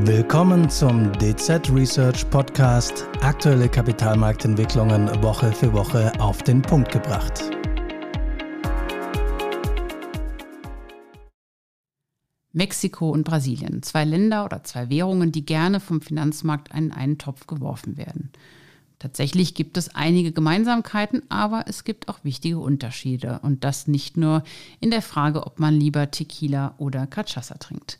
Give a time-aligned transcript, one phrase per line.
[0.00, 3.06] Willkommen zum DZ Research Podcast.
[3.20, 7.42] Aktuelle Kapitalmarktentwicklungen Woche für Woche auf den Punkt gebracht.
[12.54, 17.46] Mexiko und Brasilien, zwei Länder oder zwei Währungen, die gerne vom Finanzmarkt in einen Topf
[17.46, 18.32] geworfen werden.
[18.98, 24.42] Tatsächlich gibt es einige Gemeinsamkeiten, aber es gibt auch wichtige Unterschiede und das nicht nur
[24.80, 27.98] in der Frage, ob man lieber Tequila oder Cachaça trinkt.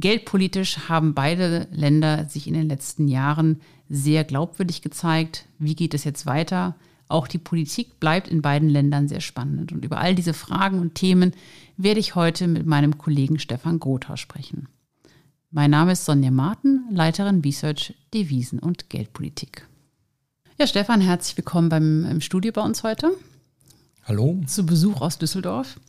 [0.00, 5.46] Geldpolitisch haben beide Länder sich in den letzten Jahren sehr glaubwürdig gezeigt.
[5.58, 6.76] Wie geht es jetzt weiter?
[7.08, 9.72] Auch die Politik bleibt in beiden Ländern sehr spannend.
[9.72, 11.32] Und über all diese Fragen und Themen
[11.76, 14.68] werde ich heute mit meinem Kollegen Stefan Grotha sprechen.
[15.50, 19.66] Mein Name ist Sonja Marten, Leiterin Research Devisen und Geldpolitik.
[20.58, 23.10] Ja, Stefan, herzlich willkommen beim im Studio bei uns heute.
[24.04, 24.40] Hallo.
[24.46, 25.80] Zu Besuch aus Düsseldorf.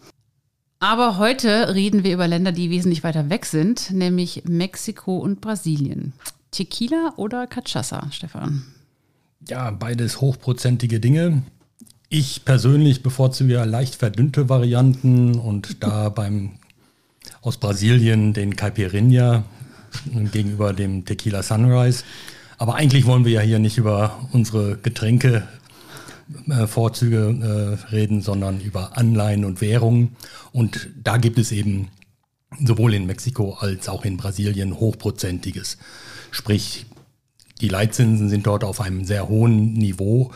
[0.79, 6.13] Aber heute reden wir über Länder, die wesentlich weiter weg sind, nämlich Mexiko und Brasilien.
[6.51, 8.63] Tequila oder Cachaça, Stefan?
[9.47, 11.43] Ja, beides hochprozentige Dinge.
[12.07, 16.51] Ich persönlich bevorzuge ja leicht verdünnte Varianten und da beim
[17.41, 19.43] aus Brasilien den Caipirinha
[20.31, 22.03] gegenüber dem Tequila Sunrise.
[22.57, 25.47] Aber eigentlich wollen wir ja hier nicht über unsere Getränke
[26.67, 30.15] Vorzüge äh, reden, sondern über Anleihen und Währungen.
[30.51, 31.89] Und da gibt es eben
[32.63, 35.77] sowohl in Mexiko als auch in Brasilien hochprozentiges.
[36.31, 36.85] Sprich,
[37.61, 40.31] die Leitzinsen sind dort auf einem sehr hohen Niveau.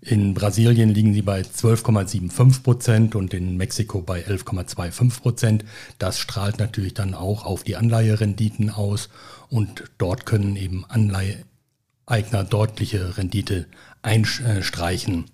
[0.00, 5.64] In Brasilien liegen sie bei 12,75 Prozent und in Mexiko bei 11,25 Prozent.
[5.98, 9.08] Das strahlt natürlich dann auch auf die Anleiherenditen aus
[9.48, 10.84] und dort können eben
[12.08, 13.66] Anleiheeigner deutliche Rendite
[14.02, 15.26] einstreichen.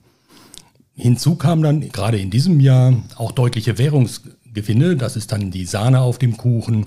[0.97, 4.97] Hinzu kam dann gerade in diesem Jahr auch deutliche Währungsgewinne.
[4.97, 6.86] Das ist dann die Sahne auf dem Kuchen.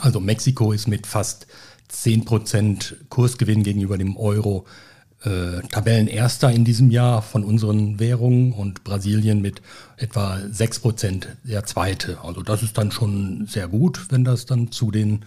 [0.00, 1.46] Also Mexiko ist mit fast
[1.92, 4.66] 10% Kursgewinn gegenüber dem Euro
[5.22, 9.60] äh, Tabellenerster in diesem Jahr von unseren Währungen und Brasilien mit
[9.96, 12.18] etwa 6% der zweite.
[12.22, 15.24] Also das ist dann schon sehr gut, wenn das dann zu den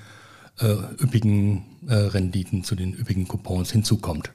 [0.60, 4.32] äh, üppigen äh, Renditen, zu den üppigen Coupons hinzukommt.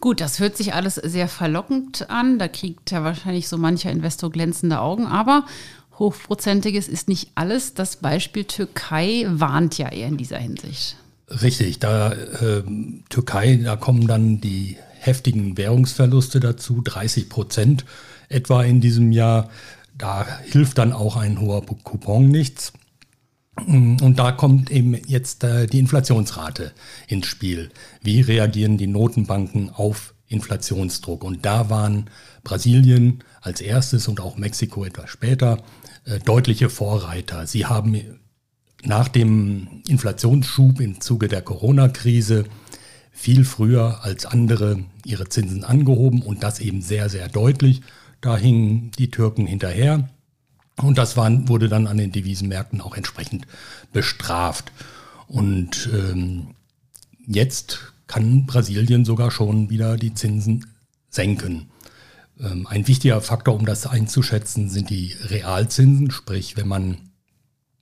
[0.00, 2.38] Gut, das hört sich alles sehr verlockend an.
[2.38, 5.06] Da kriegt ja wahrscheinlich so mancher Investor glänzende Augen.
[5.06, 5.46] Aber
[5.98, 7.74] hochprozentiges ist nicht alles.
[7.74, 10.96] Das Beispiel Türkei warnt ja eher in dieser Hinsicht.
[11.30, 12.62] Richtig, da äh,
[13.08, 17.84] Türkei, da kommen dann die heftigen Währungsverluste dazu, 30 Prozent
[18.28, 19.48] etwa in diesem Jahr.
[19.96, 22.72] Da hilft dann auch ein hoher Coupon nichts.
[23.56, 26.72] Und da kommt eben jetzt äh, die Inflationsrate
[27.06, 27.70] ins Spiel.
[28.02, 31.22] Wie reagieren die Notenbanken auf Inflationsdruck?
[31.22, 32.10] Und da waren
[32.42, 35.62] Brasilien als erstes und auch Mexiko etwas später
[36.04, 37.46] äh, deutliche Vorreiter.
[37.46, 38.18] Sie haben
[38.82, 42.44] nach dem Inflationsschub im Zuge der Corona-Krise
[43.12, 47.82] viel früher als andere ihre Zinsen angehoben und das eben sehr, sehr deutlich.
[48.20, 50.08] Da hingen die Türken hinterher.
[50.76, 53.46] Und das waren, wurde dann an den Devisenmärkten auch entsprechend
[53.92, 54.72] bestraft.
[55.28, 56.54] Und ähm,
[57.26, 60.66] jetzt kann Brasilien sogar schon wieder die Zinsen
[61.08, 61.70] senken.
[62.40, 66.98] Ähm, ein wichtiger Faktor, um das einzuschätzen, sind die Realzinsen, sprich wenn man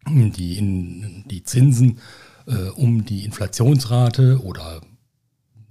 [0.06, 1.98] die, in, die Zinsen
[2.46, 4.82] äh, um die Inflationsrate oder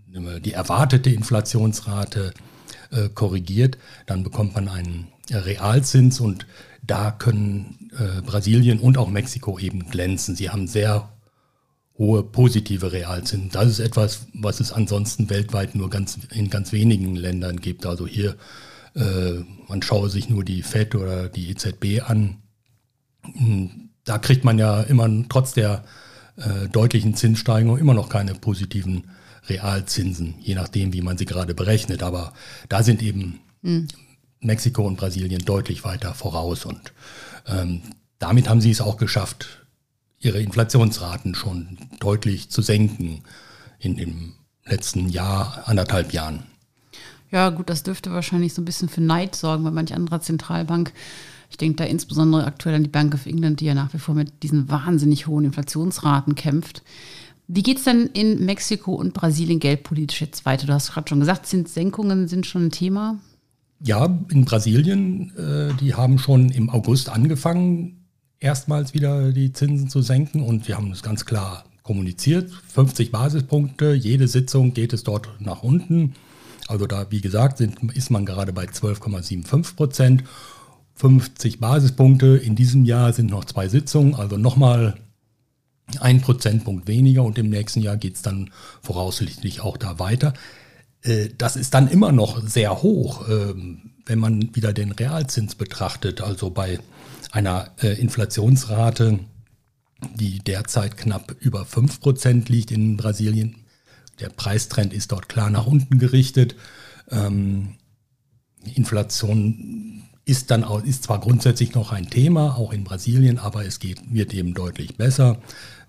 [0.07, 2.33] die erwartete Inflationsrate
[2.91, 3.77] äh, korrigiert,
[4.07, 6.45] dann bekommt man einen Realzins und
[6.81, 10.35] da können äh, Brasilien und auch Mexiko eben glänzen.
[10.35, 11.09] Sie haben sehr
[11.97, 13.49] hohe positive Realzinsen.
[13.51, 17.85] Das ist etwas, was es ansonsten weltweit nur ganz, in ganz wenigen Ländern gibt.
[17.85, 18.35] Also hier,
[18.95, 22.37] äh, man schaue sich nur die FED oder die EZB an.
[23.23, 25.83] Hm, da kriegt man ja immer trotz der
[26.37, 29.03] äh, deutlichen Zinssteigerung immer noch keine positiven
[29.47, 32.01] Realzinsen, je nachdem, wie man sie gerade berechnet.
[32.01, 32.33] Aber
[32.67, 33.87] da sind eben mhm.
[34.41, 36.65] Mexiko und Brasilien deutlich weiter voraus.
[36.65, 36.93] Und
[37.47, 37.81] ähm,
[38.19, 39.65] damit haben sie es auch geschafft,
[40.19, 43.23] ihre Inflationsraten schon deutlich zu senken
[43.79, 44.33] in dem
[44.65, 46.43] letzten Jahr, anderthalb Jahren.
[47.31, 50.91] Ja, gut, das dürfte wahrscheinlich so ein bisschen für Neid sorgen bei manch anderer Zentralbank.
[51.49, 54.15] Ich denke da insbesondere aktuell an die Bank of England, die ja nach wie vor
[54.15, 56.83] mit diesen wahnsinnig hohen Inflationsraten kämpft.
[57.47, 60.67] Wie geht es denn in Mexiko und Brasilien geldpolitisch jetzt weiter?
[60.67, 63.17] Du hast gerade schon gesagt, Zinssenkungen sind schon ein Thema.
[63.83, 68.05] Ja, in Brasilien, äh, die haben schon im August angefangen,
[68.39, 72.51] erstmals wieder die Zinsen zu senken und wir haben das ganz klar kommuniziert.
[72.73, 76.13] 50 Basispunkte, jede Sitzung geht es dort nach unten.
[76.67, 80.23] Also da, wie gesagt, sind, ist man gerade bei 12,75 Prozent.
[80.95, 82.37] 50 Basispunkte.
[82.37, 84.95] In diesem Jahr sind noch zwei Sitzungen, also nochmal
[85.99, 88.51] ein Prozentpunkt weniger und im nächsten Jahr geht es dann
[88.81, 90.33] voraussichtlich auch da weiter.
[91.03, 96.21] Äh, das ist dann immer noch sehr hoch, ähm, wenn man wieder den Realzins betrachtet.
[96.21, 96.79] Also bei
[97.31, 99.19] einer äh, Inflationsrate,
[100.15, 103.57] die derzeit knapp über 5% liegt in Brasilien.
[104.19, 106.55] Der Preistrend ist dort klar nach unten gerichtet.
[107.09, 107.75] Ähm,
[108.75, 113.79] Inflation ist dann auch, ist zwar grundsätzlich noch ein Thema, auch in Brasilien, aber es
[113.79, 115.39] geht, wird eben deutlich besser.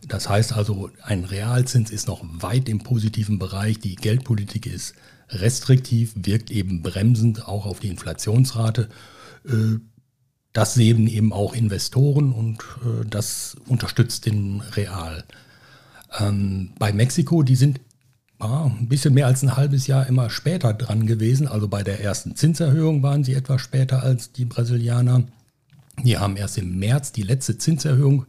[0.09, 3.79] Das heißt also, ein Realzins ist noch weit im positiven Bereich.
[3.79, 4.95] Die Geldpolitik ist
[5.29, 8.89] restriktiv, wirkt eben bremsend auch auf die Inflationsrate.
[9.47, 9.79] Äh,
[10.53, 15.25] das sehen eben auch Investoren und äh, das unterstützt den Real.
[16.19, 17.81] Ähm, bei Mexiko, die sind
[18.43, 21.49] ah, ein bisschen mehr als ein halbes Jahr immer später dran gewesen.
[21.49, 25.25] Also bei der ersten Zinserhöhung waren sie etwas später als die Brasilianer.
[26.03, 28.27] Die haben erst im März die letzte Zinserhöhung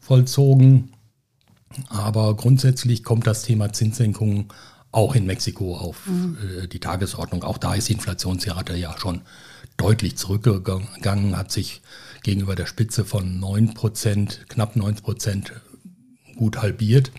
[0.00, 0.92] vollzogen.
[1.88, 4.46] Aber grundsätzlich kommt das Thema Zinssenkungen
[4.92, 6.38] auch in Mexiko auf mhm.
[6.62, 7.42] äh, die Tagesordnung.
[7.42, 9.22] Auch da ist die Inflationsrate ja schon
[9.76, 11.82] deutlich zurückgegangen, hat sich
[12.22, 15.52] gegenüber der Spitze von 9 Prozent, knapp 9 Prozent
[16.36, 17.12] gut halbiert.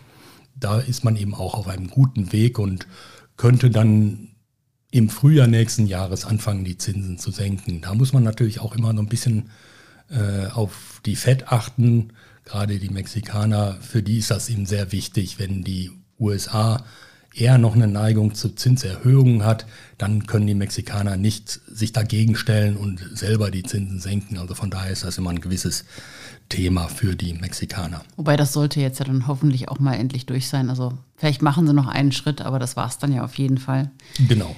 [0.60, 2.88] Da ist man eben auch auf einem guten Weg und
[3.36, 4.30] könnte dann
[4.92, 7.82] im Frühjahr nächsten Jahres anfangen, die Zinsen zu senken.
[7.82, 9.50] Da muss man natürlich auch immer noch ein bisschen
[10.10, 12.14] äh, auf die FED achten.
[12.46, 16.86] Gerade die Mexikaner, für die ist das eben sehr wichtig, wenn die USA
[17.40, 19.66] eher noch eine Neigung zu Zinserhöhungen hat,
[19.98, 24.38] dann können die Mexikaner nicht sich dagegen stellen und selber die Zinsen senken.
[24.38, 25.86] Also von daher ist das immer ein gewisses
[26.50, 28.02] Thema für die Mexikaner.
[28.16, 30.70] Wobei das sollte jetzt ja dann hoffentlich auch mal endlich durch sein.
[30.70, 33.58] Also vielleicht machen sie noch einen Schritt, aber das war es dann ja auf jeden
[33.58, 33.92] Fall.
[34.28, 34.56] Genau.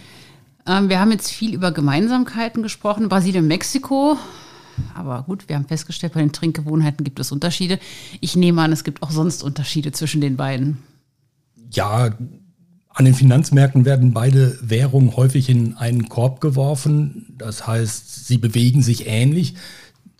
[0.66, 3.10] Ähm, wir haben jetzt viel über Gemeinsamkeiten gesprochen.
[3.10, 4.18] Brasilien, Mexiko.
[4.96, 7.80] Aber gut, wir haben festgestellt, bei den Trinkgewohnheiten gibt es Unterschiede.
[8.22, 10.78] Ich nehme an, es gibt auch sonst Unterschiede zwischen den beiden.
[11.72, 12.12] Ja,
[13.00, 17.34] an den Finanzmärkten werden beide Währungen häufig in einen Korb geworfen.
[17.38, 19.56] Das heißt, sie bewegen sich ähnlich.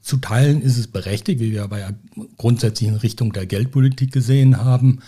[0.02, 1.94] Zu Teilen ist es berechtigt, wie wir bei
[2.38, 5.02] grundsätzlich in Richtung der Geldpolitik gesehen haben.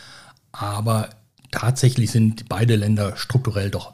[0.51, 1.11] Aber
[1.51, 3.93] tatsächlich sind beide Länder strukturell doch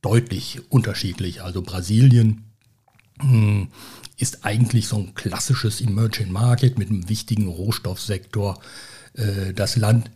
[0.00, 1.44] deutlich unterschiedlich.
[1.44, 2.42] Also Brasilien
[3.20, 3.68] hm,
[4.16, 8.58] ist eigentlich so ein klassisches Emerging Market mit einem wichtigen Rohstoffsektor.
[9.14, 10.10] Äh, das Land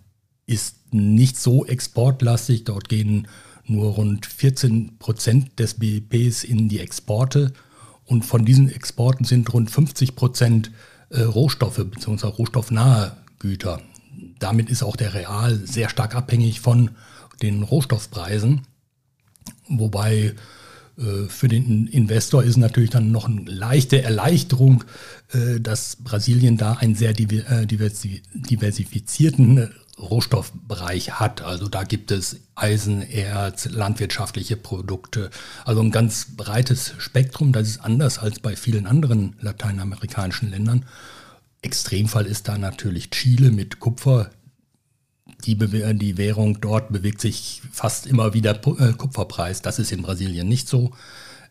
[0.46, 2.64] ist nicht so exportlastig.
[2.64, 3.28] Dort gehen
[3.64, 7.52] nur rund 14 Prozent des BIPs in die Exporte.
[8.04, 10.70] Und von diesen Exporten sind rund 50 Prozent
[11.10, 12.28] äh, Rohstoffe bzw.
[12.28, 13.80] rohstoffnahe Güter.
[14.38, 16.90] Damit ist auch der Real sehr stark abhängig von
[17.42, 18.62] den Rohstoffpreisen.
[19.68, 20.34] Wobei
[21.28, 24.84] für den Investor ist natürlich dann noch eine leichte Erleichterung,
[25.32, 31.42] äh, dass Brasilien da einen sehr diversifizierten Rohstoffbereich hat.
[31.42, 35.28] Also da gibt es Eisen, Erz, landwirtschaftliche Produkte,
[35.64, 37.52] also ein ganz breites Spektrum.
[37.52, 40.84] Das ist anders als bei vielen anderen lateinamerikanischen Ländern.
[41.62, 44.30] Extremfall ist da natürlich Chile mit Kupfer.
[45.46, 49.62] Die, die Währung dort bewegt sich fast immer wieder äh, Kupferpreis.
[49.62, 50.92] Das ist in Brasilien nicht so.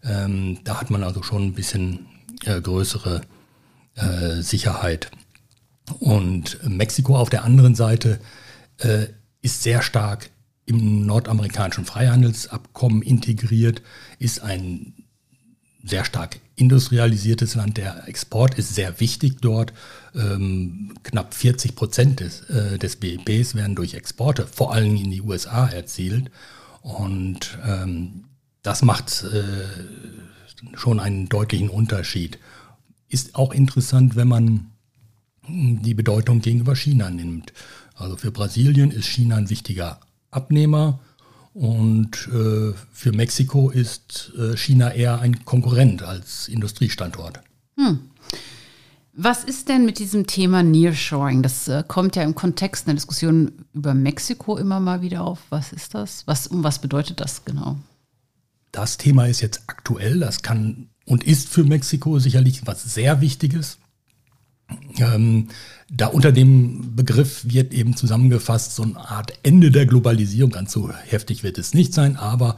[0.03, 2.05] Ähm, da hat man also schon ein bisschen
[2.43, 3.21] äh, größere
[3.95, 5.11] äh, Sicherheit.
[5.99, 8.19] Und Mexiko auf der anderen Seite
[8.79, 9.07] äh,
[9.41, 10.29] ist sehr stark
[10.65, 13.81] im nordamerikanischen Freihandelsabkommen integriert,
[14.17, 14.94] ist ein
[15.85, 17.77] sehr stark industrialisiertes Land.
[17.77, 19.71] Der Export ist sehr wichtig dort.
[20.15, 25.21] Ähm, knapp 40 Prozent des, äh, des BIPs werden durch Exporte, vor allem in die
[25.21, 26.31] USA, erzielt.
[26.81, 28.25] Und ähm,
[28.63, 32.39] das macht äh, schon einen deutlichen Unterschied.
[33.07, 34.71] Ist auch interessant, wenn man
[35.47, 37.53] die Bedeutung gegenüber China nimmt.
[37.93, 39.99] Also für Brasilien ist China ein wichtiger
[40.31, 40.99] Abnehmer
[41.55, 47.39] und äh, für Mexiko ist äh, China eher ein Konkurrent als Industriestandort.
[47.77, 47.99] Hm.
[49.13, 51.41] Was ist denn mit diesem Thema Nearshoring?
[51.41, 55.39] Das äh, kommt ja im Kontext einer Diskussion über Mexiko immer mal wieder auf.
[55.49, 56.23] Was ist das?
[56.27, 57.77] Was, um was bedeutet das genau?
[58.73, 60.19] Das Thema ist jetzt aktuell.
[60.19, 63.77] Das kann und ist für Mexiko sicherlich was sehr Wichtiges.
[64.97, 65.49] Ähm,
[65.89, 70.51] da unter dem Begriff wird eben zusammengefasst so eine Art Ende der Globalisierung.
[70.51, 72.57] Ganz so heftig wird es nicht sein, aber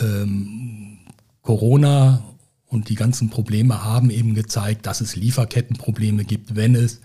[0.00, 0.98] ähm,
[1.42, 2.22] Corona
[2.66, 7.00] und die ganzen Probleme haben eben gezeigt, dass es Lieferkettenprobleme gibt, wenn es,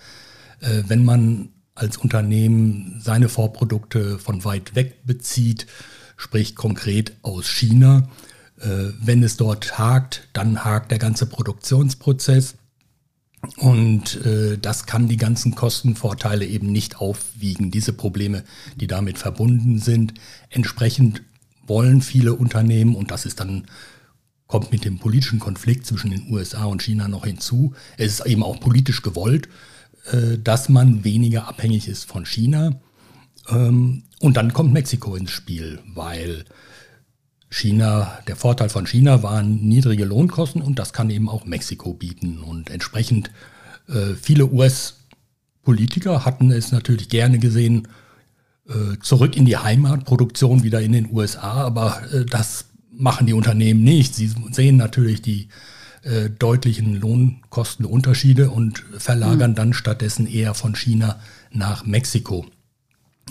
[0.62, 5.68] äh, wenn man als Unternehmen seine Vorprodukte von weit weg bezieht,
[6.16, 8.08] sprich konkret aus China.
[8.60, 12.56] Äh, wenn es dort hakt, dann hakt der ganze Produktionsprozess.
[13.58, 18.44] Und äh, das kann die ganzen Kostenvorteile eben nicht aufwiegen, diese Probleme,
[18.76, 20.16] die damit verbunden sind.
[20.50, 21.22] Entsprechend
[21.66, 23.66] wollen viele Unternehmen, und das ist dann,
[24.48, 28.44] kommt mit dem politischen Konflikt zwischen den USA und China noch hinzu, es ist eben
[28.44, 29.50] auch politisch gewollt,
[30.12, 32.80] äh, dass man weniger abhängig ist von China.
[33.50, 36.46] Ähm, und dann kommt Mexiko ins Spiel, weil
[37.50, 42.40] China, der Vorteil von China waren niedrige Lohnkosten und das kann eben auch Mexiko bieten.
[42.40, 43.32] Und entsprechend
[43.88, 47.88] äh, viele US-Politiker hatten es natürlich gerne gesehen,
[48.68, 53.84] äh, zurück in die Heimatproduktion wieder in den USA, aber äh, das machen die Unternehmen
[53.84, 54.14] nicht.
[54.14, 55.48] Sie sehen natürlich die
[56.04, 59.56] äh, deutlichen Lohnkostenunterschiede und verlagern mhm.
[59.56, 61.20] dann stattdessen eher von China
[61.52, 62.46] nach Mexiko.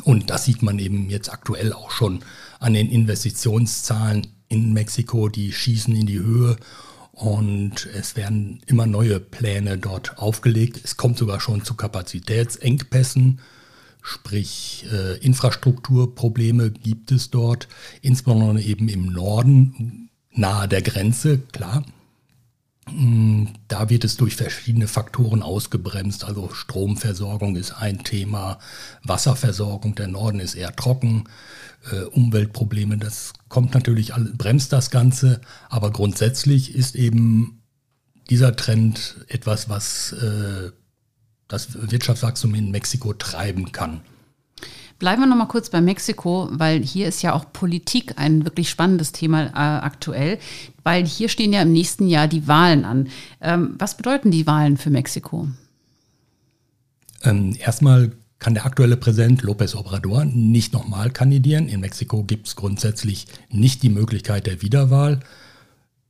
[0.04, 2.20] Und das sieht man eben jetzt aktuell auch schon
[2.60, 6.56] an den Investitionszahlen in Mexiko, die schießen in die Höhe
[7.16, 10.80] und es werden immer neue Pläne dort aufgelegt.
[10.84, 13.40] Es kommt sogar schon zu Kapazitätsengpässen,
[14.02, 17.68] sprich äh, Infrastrukturprobleme gibt es dort,
[18.02, 21.84] insbesondere eben im Norden, nahe der Grenze, klar.
[22.90, 26.24] Mm, da wird es durch verschiedene Faktoren ausgebremst.
[26.24, 28.58] Also Stromversorgung ist ein Thema,
[29.02, 31.24] Wasserversorgung, der Norden ist eher trocken,
[31.90, 37.62] äh, Umweltprobleme, das kommt natürlich, bremst das Ganze, aber grundsätzlich ist eben
[38.30, 40.70] dieser Trend etwas, was äh,
[41.48, 44.00] das Wirtschaftswachstum in Mexiko treiben kann.
[44.98, 48.70] Bleiben wir noch mal kurz bei Mexiko, weil hier ist ja auch Politik ein wirklich
[48.70, 50.38] spannendes Thema äh, aktuell,
[50.84, 53.08] weil hier stehen ja im nächsten Jahr die Wahlen an.
[53.42, 55.48] Ähm, was bedeuten die Wahlen für Mexiko?
[57.24, 61.68] Ähm, erstmal kann der aktuelle Präsident López Obrador nicht nochmal kandidieren.
[61.68, 65.20] In Mexiko gibt es grundsätzlich nicht die Möglichkeit der Wiederwahl.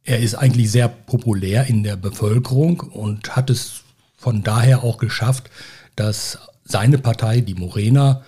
[0.05, 3.83] Er ist eigentlich sehr populär in der Bevölkerung und hat es
[4.17, 5.51] von daher auch geschafft,
[5.97, 8.23] dass seine Partei, die Morena,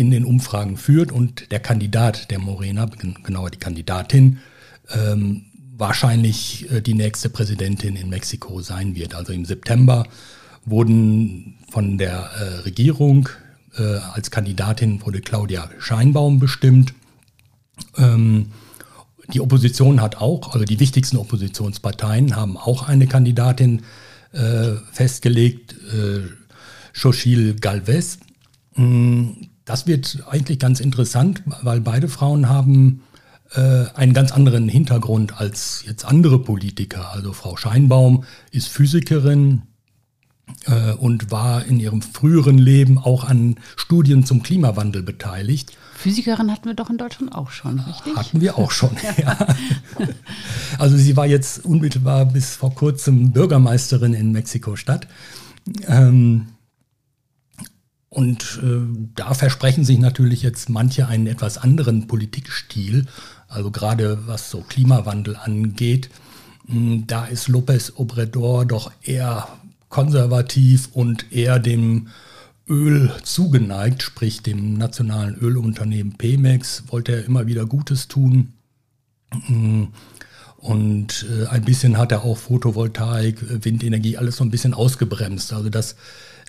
[0.00, 2.86] in den Umfragen führt und der Kandidat der Morena,
[3.22, 4.38] genauer die Kandidatin,
[4.90, 5.44] ähm,
[5.76, 9.14] wahrscheinlich äh, die nächste Präsidentin in Mexiko sein wird.
[9.14, 10.06] Also im September
[10.64, 13.28] wurden von der äh, Regierung
[13.76, 16.94] äh, als Kandidatin wurde Claudia Scheinbaum bestimmt.
[17.96, 18.52] Ähm,
[19.32, 23.82] die Opposition hat auch, also die wichtigsten Oppositionsparteien haben auch eine Kandidatin
[24.32, 26.22] äh, festgelegt, äh,
[26.92, 28.18] Xochil Galvez.
[28.74, 29.28] Mm,
[29.70, 33.02] das wird eigentlich ganz interessant, weil beide Frauen haben
[33.54, 37.12] äh, einen ganz anderen Hintergrund als jetzt andere Politiker.
[37.12, 39.62] Also Frau Scheinbaum ist Physikerin
[40.66, 45.70] äh, und war in ihrem früheren Leben auch an Studien zum Klimawandel beteiligt.
[45.94, 48.16] Physikerin hatten wir doch in Deutschland auch schon, richtig?
[48.16, 49.38] Hatten wir auch schon, ja.
[50.80, 55.06] Also sie war jetzt unmittelbar bis vor kurzem Bürgermeisterin in Mexiko-Stadt.
[55.86, 56.46] Ähm,
[58.10, 58.80] und äh,
[59.14, 63.06] da versprechen sich natürlich jetzt manche einen etwas anderen Politikstil,
[63.48, 66.10] also gerade was so Klimawandel angeht.
[66.66, 69.48] Hm, da ist López Obrador doch eher
[69.88, 72.08] konservativ und eher dem
[72.68, 78.54] Öl zugeneigt, sprich dem nationalen Ölunternehmen Pemex, wollte er immer wieder Gutes tun.
[79.46, 79.88] Hm,
[80.56, 85.52] und äh, ein bisschen hat er auch Photovoltaik, Windenergie, alles so ein bisschen ausgebremst.
[85.52, 85.94] Also das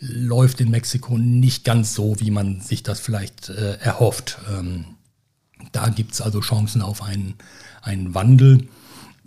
[0.02, 4.40] läuft in Mexiko nicht ganz so, wie man sich das vielleicht äh, erhofft.
[4.52, 4.86] Ähm,
[5.72, 7.36] da gibt es also Chancen auf einen,
[7.84, 8.68] einen Wandel,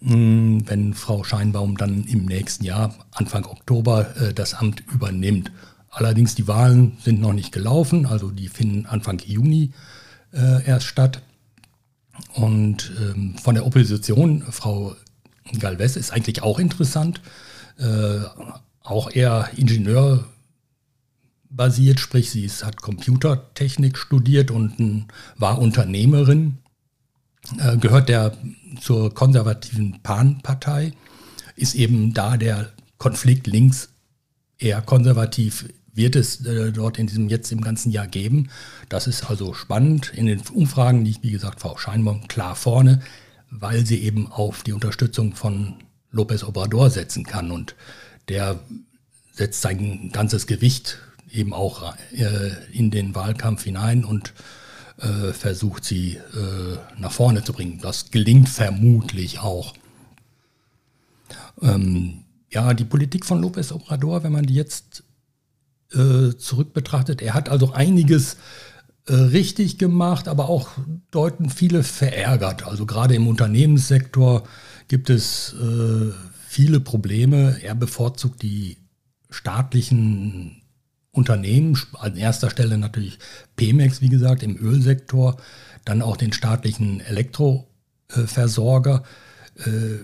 [0.00, 5.52] mh, hm, wenn Frau Scheinbaum dann im nächsten Jahr, Anfang Oktober, äh, das Amt übernimmt.
[5.90, 9.71] Allerdings die Wahlen sind noch nicht gelaufen, also die finden Anfang Juni
[10.33, 11.23] äh, erst statt.
[12.33, 14.97] Und ähm, von der Opposition, Frau
[15.59, 17.21] Galvez ist eigentlich auch interessant,
[17.78, 18.21] äh,
[18.83, 20.25] auch eher Ingenieur
[21.56, 25.06] basiert, sprich sie ist, hat Computertechnik studiert und
[25.37, 26.58] war Unternehmerin,
[27.58, 28.37] äh, gehört der
[28.80, 30.92] zur konservativen PAN-Partei,
[31.56, 33.90] ist eben da der Konflikt links
[34.58, 38.50] eher konservativ wird es äh, dort in diesem jetzt im ganzen Jahr geben.
[38.88, 40.12] Das ist also spannend.
[40.14, 43.00] In den Umfragen liegt, wie gesagt, Frau Scheinbaum klar vorne,
[43.50, 45.76] weil sie eben auf die Unterstützung von
[46.12, 47.50] López Obrador setzen kann.
[47.50, 47.76] Und
[48.28, 48.58] der
[49.32, 50.99] setzt sein ganzes Gewicht
[51.34, 54.32] eben auch äh, in den Wahlkampf hinein und
[54.98, 57.80] äh, versucht sie äh, nach vorne zu bringen.
[57.82, 59.74] Das gelingt vermutlich auch.
[61.60, 65.02] Ähm, ja, die Politik von López Obrador, wenn man die jetzt
[65.92, 68.36] äh, zurück betrachtet, er hat also einiges
[69.06, 70.70] richtig gemacht, aber auch
[71.10, 72.66] deuten viele verärgert.
[72.66, 74.44] Also gerade im Unternehmenssektor
[74.88, 75.54] gibt es
[76.48, 77.60] viele Probleme.
[77.60, 78.78] Er bevorzugt die
[79.28, 80.63] staatlichen
[81.14, 83.18] Unternehmen, an erster Stelle natürlich
[83.56, 85.37] Pemex, wie gesagt, im Ölsektor,
[85.85, 89.04] dann auch den staatlichen Elektroversorger.
[89.56, 89.99] Äh,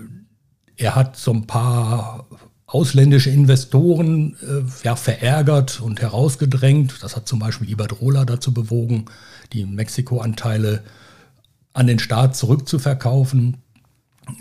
[0.77, 2.27] er hat so ein paar
[2.67, 7.03] ausländische Investoren äh, ja, verärgert und herausgedrängt.
[7.03, 9.07] Das hat zum Beispiel Iberdrola dazu bewogen,
[9.53, 10.85] die Mexiko-Anteile
[11.73, 13.57] an den Staat zurückzuverkaufen.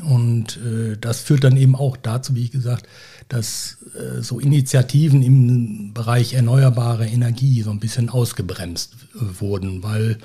[0.04, 2.88] Und äh, das führt dann eben auch dazu, wie ich gesagt,
[3.28, 10.18] dass äh, so Initiativen im Bereich erneuerbare Energie so ein bisschen ausgebremst äh, wurden, weil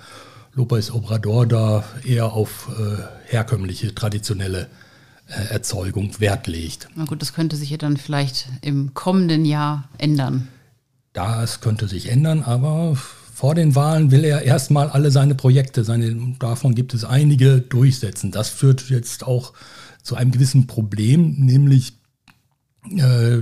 [0.57, 4.69] López Obrador da eher auf äh, herkömmliche, traditionelle
[5.27, 6.89] äh, Erzeugung Wert legt.
[6.95, 10.49] Na gut, das könnte sich ja dann vielleicht im kommenden Jahr ändern.
[11.13, 12.97] Das könnte sich ändern, aber
[13.35, 18.31] vor den Wahlen will er erstmal alle seine Projekte, seine, davon gibt es einige, durchsetzen.
[18.31, 19.55] Das führt jetzt auch
[20.05, 21.95] zu einem gewissen Problem, nämlich
[22.97, 23.38] äh,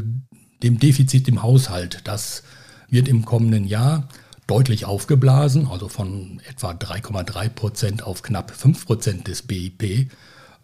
[0.62, 2.00] dem Defizit im Haushalt.
[2.04, 2.42] Das
[2.88, 4.08] wird im kommenden Jahr
[4.46, 10.10] deutlich aufgeblasen, also von etwa 3,3 Prozent auf knapp 5 Prozent des BIP.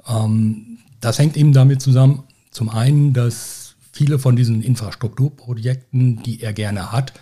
[0.08, 6.54] Ähm, das hängt eben damit zusammen, zum einen, dass viele von diesen Infrastrukturprojekten, die er
[6.54, 7.12] gerne hat,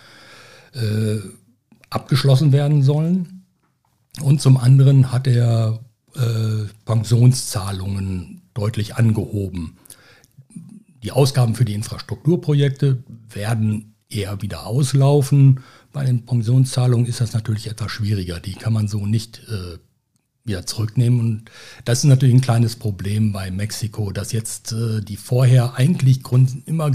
[0.73, 1.17] äh,
[1.97, 3.45] abgeschlossen werden sollen.
[4.21, 5.79] Und zum anderen hat er
[6.15, 9.77] äh, Pensionszahlungen deutlich angehoben.
[11.03, 15.61] Die Ausgaben für die Infrastrukturprojekte werden eher wieder auslaufen.
[15.93, 18.39] Bei den Pensionszahlungen ist das natürlich etwas schwieriger.
[18.39, 19.77] Die kann man so nicht äh,
[20.47, 21.19] wieder zurücknehmen.
[21.19, 21.51] Und
[21.85, 26.67] das ist natürlich ein kleines Problem bei Mexiko, dass jetzt äh, die vorher eigentlich Grund,
[26.67, 26.91] immer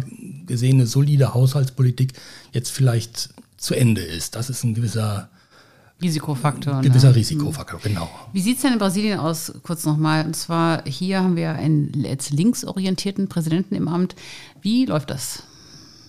[0.46, 2.14] gesehene solide Haushaltspolitik
[2.52, 3.30] jetzt vielleicht
[3.62, 4.34] zu Ende ist.
[4.34, 5.28] Das ist ein gewisser
[6.02, 6.76] Risikofaktor.
[6.76, 7.16] Ein gewisser ne?
[7.16, 8.10] Risikofaktor, genau.
[8.32, 10.26] Wie sieht es denn in Brasilien aus, kurz nochmal?
[10.26, 14.16] Und zwar hier haben wir einen jetzt linksorientierten Präsidenten im Amt.
[14.60, 15.44] Wie läuft das?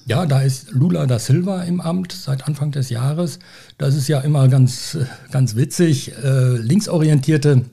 [0.06, 3.40] Ja, da ist Lula da Silva im Amt seit Anfang des Jahres.
[3.78, 4.98] Das ist ja immer ganz,
[5.32, 6.12] ganz witzig.
[6.18, 7.66] Äh, linksorientierte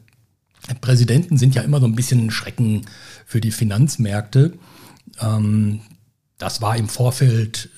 [0.80, 2.82] Präsidenten sind ja immer so ein bisschen ein Schrecken
[3.26, 4.52] für die Finanzmärkte.
[5.20, 5.80] Ähm,
[6.38, 7.70] das war im Vorfeld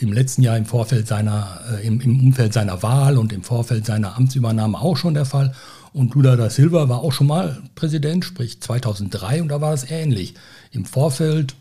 [0.00, 3.84] im letzten Jahr im Vorfeld seiner, äh, im, im, Umfeld seiner Wahl und im Vorfeld
[3.84, 5.54] seiner Amtsübernahme auch schon der Fall.
[5.92, 9.90] Und Lula da Silva war auch schon mal Präsident, sprich 2003, und da war es
[9.90, 10.34] ähnlich.
[10.70, 11.54] Im Vorfeld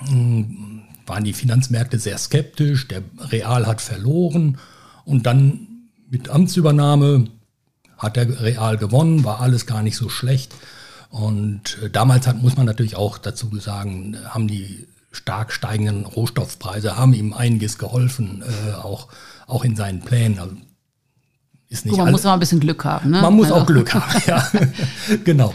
[0.00, 4.58] mh, hm, waren die Finanzmärkte sehr skeptisch, der Real hat verloren
[5.04, 5.68] und dann
[6.10, 7.28] mit Amtsübernahme
[7.96, 10.52] hat der Real gewonnen, war alles gar nicht so schlecht.
[11.10, 16.96] Und äh, damals hat, muss man natürlich auch dazu sagen, haben die stark steigenden Rohstoffpreise
[16.96, 19.08] haben ihm einiges geholfen, äh, auch,
[19.46, 20.38] auch in seinen Plänen.
[20.38, 20.56] Also
[21.68, 23.10] ist nicht Gut, man muss auch ein bisschen Glück haben.
[23.10, 23.20] Ne?
[23.20, 23.62] Man muss also.
[23.62, 24.48] auch Glück haben, ja.
[25.24, 25.52] genau.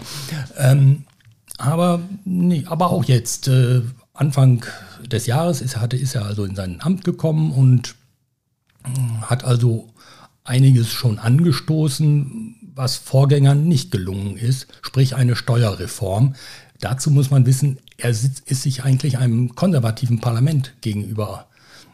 [0.58, 1.06] Ähm,
[1.58, 3.82] aber, nee, aber auch jetzt, äh,
[4.13, 4.65] Anfang
[5.06, 7.95] des Jahres ist, hatte, ist er also in sein Amt gekommen und
[8.84, 9.89] äh, hat also
[10.43, 16.36] einiges schon angestoßen, was Vorgängern nicht gelungen ist, sprich eine Steuerreform.
[16.80, 21.47] Dazu muss man wissen, er sitzt, ist sich eigentlich einem konservativen Parlament gegenüber.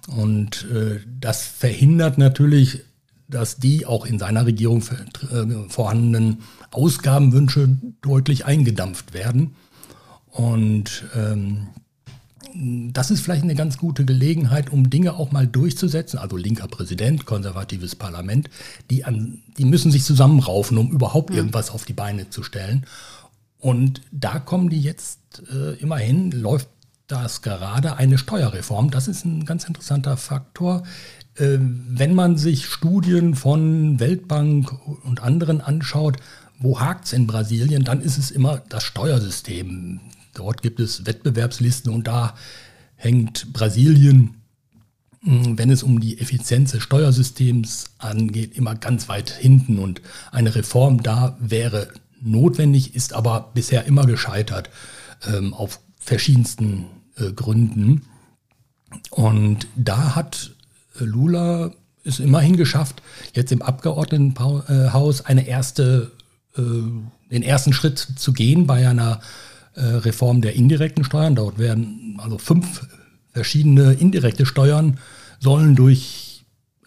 [0.07, 2.81] Und äh, das verhindert natürlich,
[3.27, 9.55] dass die auch in seiner Regierung äh, vorhandenen Ausgabenwünsche deutlich eingedampft werden.
[10.31, 11.67] Und ähm,
[12.53, 16.17] das ist vielleicht eine ganz gute Gelegenheit, um Dinge auch mal durchzusetzen.
[16.17, 18.49] Also linker Präsident, konservatives Parlament,
[18.89, 22.85] die, an, die müssen sich zusammenraufen, um überhaupt irgendwas auf die Beine zu stellen.
[23.67, 26.69] Und da kommen die jetzt äh, immerhin, läuft
[27.08, 28.91] das gerade eine Steuerreform.
[28.91, 30.84] Das ist ein ganz interessanter Faktor.
[31.36, 34.71] Äh, wenn man sich Studien von Weltbank
[35.03, 36.15] und anderen anschaut,
[36.60, 39.99] wo hakt es in Brasilien, dann ist es immer das Steuersystem.
[40.34, 42.36] Dort gibt es Wettbewerbslisten und da
[42.95, 44.36] hängt Brasilien,
[45.23, 49.77] hm, wenn es um die Effizienz des Steuersystems angeht, immer ganz weit hinten.
[49.77, 50.01] Und
[50.32, 51.89] eine Reform da wäre
[52.27, 54.69] notwendig, ist aber bisher immer gescheitert
[55.25, 56.85] ähm, auf verschiedensten
[57.17, 58.03] äh, Gründen.
[59.11, 60.51] Und da hat
[60.99, 61.71] äh, Lula
[62.03, 63.01] es immerhin geschafft,
[63.33, 66.11] jetzt im Abgeordnetenhaus eine erste,
[66.57, 66.61] äh,
[67.31, 69.19] den ersten Schritt zu gehen bei einer
[69.75, 71.35] äh, Reform der indirekten Steuern.
[71.35, 72.87] Dort werden also fünf
[73.33, 74.99] verschiedene indirekte Steuern
[75.39, 76.26] sollen durch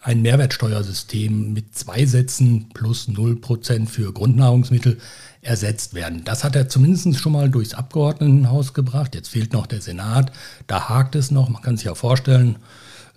[0.01, 4.97] ein Mehrwertsteuersystem mit zwei Sätzen plus 0% für Grundnahrungsmittel
[5.41, 6.23] ersetzt werden.
[6.23, 9.13] Das hat er zumindest schon mal durchs Abgeordnetenhaus gebracht.
[9.13, 10.31] Jetzt fehlt noch der Senat.
[10.67, 11.49] Da hakt es noch.
[11.49, 12.57] Man kann sich ja vorstellen,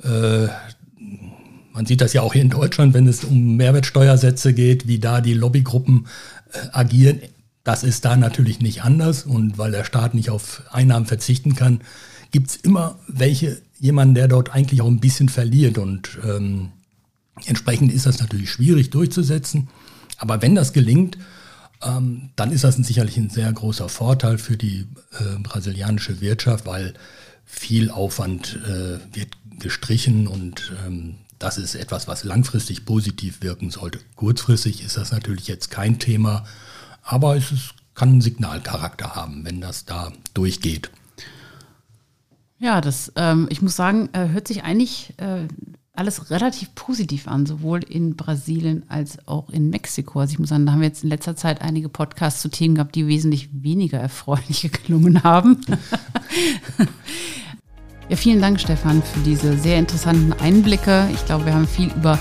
[0.03, 0.49] äh,
[1.73, 5.20] man sieht das ja auch hier in Deutschland, wenn es um Mehrwertsteuersätze geht, wie da
[5.20, 6.07] die Lobbygruppen
[6.53, 7.20] äh, agieren.
[7.64, 9.25] Das ist da natürlich nicht anders.
[9.25, 11.81] Und weil der Staat nicht auf Einnahmen verzichten kann,
[12.31, 15.78] gibt es immer welche, jemanden, der dort eigentlich auch ein bisschen verliert.
[15.78, 16.70] Und ähm,
[17.46, 19.68] entsprechend ist das natürlich schwierig durchzusetzen.
[20.18, 21.18] Aber wenn das gelingt,
[21.82, 24.87] ähm, dann ist das sicherlich ein sehr großer Vorteil für die
[25.18, 26.94] äh, brasilianische Wirtschaft, weil
[27.44, 33.98] viel Aufwand äh, wird gestrichen und ähm, das ist etwas, was langfristig positiv wirken sollte.
[34.16, 36.44] Kurzfristig ist das natürlich jetzt kein Thema,
[37.02, 40.90] aber es ist, kann einen Signalcharakter haben, wenn das da durchgeht.
[42.58, 45.46] Ja, das, ähm, ich muss sagen, äh, hört sich eigentlich äh,
[45.92, 50.20] alles relativ positiv an, sowohl in Brasilien als auch in Mexiko.
[50.20, 52.74] Also ich muss sagen, da haben wir jetzt in letzter Zeit einige Podcasts zu Themen
[52.74, 55.60] gehabt, die wesentlich weniger erfreulich geklungen haben.
[58.08, 61.08] ja, vielen Dank, Stefan, für diese sehr interessanten Einblicke.
[61.12, 62.18] Ich glaube, wir haben viel über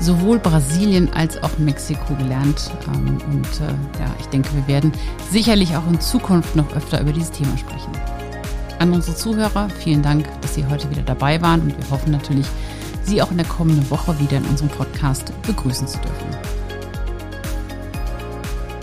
[0.00, 2.70] sowohl Brasilien als auch Mexiko gelernt.
[2.88, 4.92] Ähm, und äh, ja, ich denke, wir werden
[5.30, 7.92] sicherlich auch in Zukunft noch öfter über dieses Thema sprechen.
[8.78, 12.46] An unsere Zuhörer, vielen Dank, dass Sie heute wieder dabei waren und wir hoffen natürlich,
[13.04, 16.26] Sie auch in der kommenden Woche wieder in unserem Podcast begrüßen zu dürfen.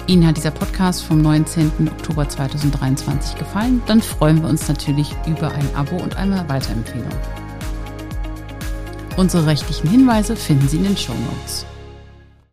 [0.08, 1.90] Ihnen hat dieser Podcast vom 19.
[1.90, 7.12] Oktober 2023 gefallen, dann freuen wir uns natürlich über ein Abo und eine Weiterempfehlung.
[9.18, 11.66] Unsere rechtlichen Hinweise finden Sie in den Show Notes.